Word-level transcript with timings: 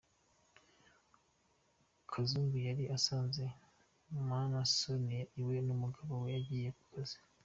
Kazungu 2.11 2.57
yari 2.67 2.83
asanze 2.97 3.43
Mana 4.29 4.59
Sonia 4.77 5.23
iwe 5.39 5.55
umugabo 5.75 6.11
we 6.21 6.29
yagiye 6.35 6.69
ku 6.77 6.83
kazi. 6.93 7.17